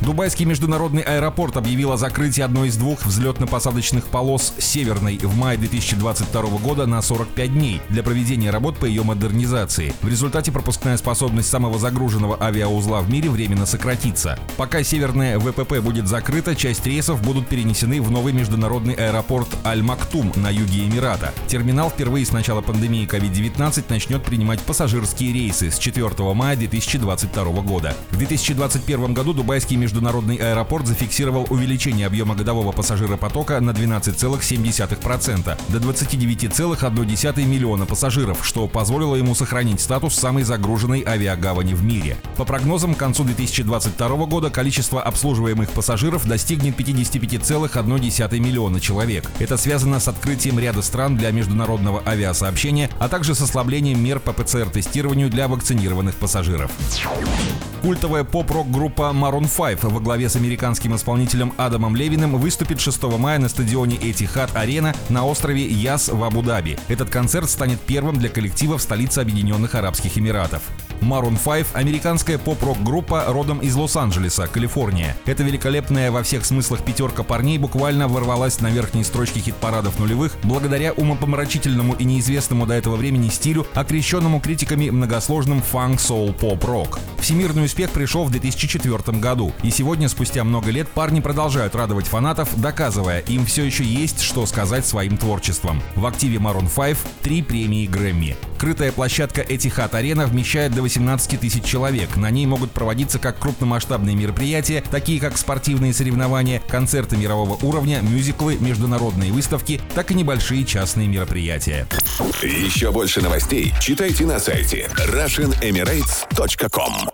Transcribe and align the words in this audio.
Дубайский 0.00 0.46
международный 0.46 1.02
аэропорт 1.02 1.58
объявил 1.58 1.92
о 1.92 1.98
закрытии 1.98 2.40
одной 2.40 2.68
из 2.68 2.76
двух 2.78 3.04
взлетно-посадочных 3.04 4.04
полос 4.06 4.54
«Северной» 4.58 5.18
в 5.18 5.36
мае 5.36 5.58
2022 5.58 6.42
года 6.58 6.86
на 6.86 7.02
45 7.02 7.52
дней 7.52 7.82
для 7.90 8.02
проведения 8.02 8.50
работ 8.50 8.78
по 8.78 8.86
ее 8.86 9.02
модернизации. 9.02 9.92
В 10.00 10.08
результате 10.08 10.52
пропускная 10.52 10.96
способность 10.96 11.50
самого 11.50 11.78
загруженного 11.78 12.42
авиаузла 12.42 13.00
в 13.00 13.10
мире 13.10 13.28
временно 13.28 13.66
сократится. 13.66 14.38
Пока 14.56 14.82
«Северная» 14.82 15.38
ВПП 15.38 15.82
будет 15.82 16.08
закрыта, 16.08 16.56
часть 16.56 16.86
рейсов 16.86 17.22
будут 17.22 17.46
перенесены 17.46 18.00
в 18.00 18.10
новый 18.10 18.32
международный 18.32 18.94
аэропорт 18.94 19.48
Аль-Мактум 19.66 20.32
на 20.36 20.48
юге 20.48 20.86
Эмирата. 20.86 21.34
Терминал 21.46 21.90
впервые 21.90 22.24
с 22.24 22.32
начала 22.32 22.62
пандемии 22.62 23.06
COVID-19 23.06 23.84
начнет 23.90 24.22
принимать 24.22 24.60
пассажирские 24.62 25.34
рейсы 25.34 25.70
с 25.70 25.78
4 25.78 26.08
мая 26.32 26.56
2022 26.56 27.44
года. 27.60 27.94
В 28.12 28.16
2021 28.16 29.12
году 29.12 29.34
дубайский 29.34 29.76
международный 29.76 29.89
международный 29.90 30.36
аэропорт 30.36 30.86
зафиксировал 30.86 31.48
увеличение 31.50 32.06
объема 32.06 32.36
годового 32.36 32.70
пассажиропотока 32.70 33.60
на 33.60 33.70
12,7% 33.70 35.58
до 35.68 35.78
29,1 35.78 37.44
миллиона 37.44 37.86
пассажиров, 37.86 38.46
что 38.46 38.68
позволило 38.68 39.16
ему 39.16 39.34
сохранить 39.34 39.80
статус 39.80 40.14
самой 40.14 40.44
загруженной 40.44 41.02
авиагавани 41.04 41.74
в 41.74 41.82
мире. 41.82 42.16
По 42.36 42.44
прогнозам, 42.44 42.94
к 42.94 42.98
концу 42.98 43.24
2022 43.24 44.26
года 44.26 44.48
количество 44.50 45.02
обслуживаемых 45.02 45.70
пассажиров 45.70 46.24
достигнет 46.24 46.78
55,1 46.78 48.38
миллиона 48.38 48.78
человек. 48.78 49.28
Это 49.40 49.56
связано 49.56 49.98
с 49.98 50.06
открытием 50.06 50.60
ряда 50.60 50.82
стран 50.82 51.16
для 51.16 51.32
международного 51.32 52.00
авиасообщения, 52.06 52.90
а 53.00 53.08
также 53.08 53.34
с 53.34 53.40
ослаблением 53.40 54.00
мер 54.04 54.20
по 54.20 54.32
ПЦР-тестированию 54.32 55.30
для 55.30 55.48
вакцинированных 55.48 56.14
пассажиров. 56.14 56.70
Культовая 57.82 58.24
поп-рок-группа 58.24 59.10
Maroon 59.14 59.48
5 59.48 59.79
во 59.88 60.00
главе 60.00 60.28
с 60.28 60.36
американским 60.36 60.94
исполнителем 60.94 61.52
Адамом 61.56 61.96
Левиным 61.96 62.36
выступит 62.36 62.80
6 62.80 63.02
мая 63.18 63.38
на 63.38 63.48
стадионе 63.48 63.96
Этихад 63.96 64.54
Арена 64.54 64.94
на 65.08 65.24
острове 65.24 65.66
Яс 65.66 66.08
в 66.08 66.22
Абу-Даби. 66.22 66.78
Этот 66.88 67.10
концерт 67.10 67.48
станет 67.48 67.80
первым 67.80 68.16
для 68.16 68.28
коллектива 68.28 68.78
в 68.78 68.82
столице 68.82 69.20
Объединенных 69.20 69.74
Арабских 69.74 70.18
Эмиратов. 70.18 70.62
Maroon 71.00 71.38
5– 71.42 71.68
американская 71.74 72.38
поп-рок-группа 72.38 73.24
родом 73.28 73.60
из 73.60 73.74
Лос-Анджелеса, 73.74 74.46
Калифорния. 74.46 75.16
Эта 75.24 75.42
великолепная 75.42 76.10
во 76.10 76.22
всех 76.22 76.44
смыслах 76.44 76.84
пятерка 76.84 77.22
парней 77.22 77.58
буквально 77.58 78.06
ворвалась 78.06 78.60
на 78.60 78.68
верхние 78.68 79.04
строчки 79.04 79.38
хит-парадов 79.38 79.98
нулевых 79.98 80.36
благодаря 80.42 80.92
умопомрачительному 80.92 81.94
и 81.94 82.04
неизвестному 82.04 82.66
до 82.66 82.74
этого 82.74 82.96
времени 82.96 83.28
стилю, 83.28 83.66
окрещенному 83.74 84.40
критиками 84.40 84.90
многосложным 84.90 85.62
фанк-соул-поп-рок. 85.62 86.98
Всемирный 87.20 87.66
успех 87.66 87.90
пришел 87.90 88.24
в 88.24 88.30
2004 88.30 89.18
году, 89.18 89.52
и 89.62 89.70
сегодня, 89.70 90.08
спустя 90.08 90.42
много 90.42 90.70
лет, 90.70 90.88
парни 90.88 91.20
продолжают 91.20 91.74
радовать 91.74 92.06
фанатов, 92.06 92.58
доказывая, 92.58 93.18
им 93.20 93.44
все 93.44 93.64
еще 93.64 93.84
есть 93.84 94.22
что 94.22 94.46
сказать 94.46 94.86
своим 94.86 95.18
творчеством. 95.18 95.82
В 95.96 96.06
активе 96.06 96.38
Maroon 96.38 96.70
5 96.74 96.96
три 97.22 97.42
премии 97.42 97.86
Грэмми. 97.86 98.36
Крытая 98.58 98.90
площадка 98.92 99.42
Этихат 99.42 99.94
Арена 99.94 100.26
вмещает 100.26 100.74
до 100.74 100.82
18 100.82 101.40
тысяч 101.40 101.64
человек. 101.64 102.16
На 102.16 102.30
ней 102.30 102.46
могут 102.46 102.72
проводиться 102.72 103.18
как 103.18 103.38
крупномасштабные 103.38 104.16
мероприятия, 104.16 104.82
такие 104.90 105.20
как 105.20 105.38
спортивные 105.38 105.94
соревнования, 105.94 106.60
концерты 106.68 107.16
мирового 107.16 107.58
уровня, 107.62 108.00
мюзиклы, 108.02 108.58
международные 108.60 109.32
выставки, 109.32 109.80
так 109.94 110.10
и 110.10 110.14
небольшие 110.14 110.64
частные 110.64 111.08
мероприятия. 111.08 111.86
Еще 112.42 112.92
больше 112.92 113.20
новостей 113.20 113.74
читайте 113.80 114.26
на 114.26 114.38
сайте 114.38 114.88
RussianEmirates.com 114.94 117.09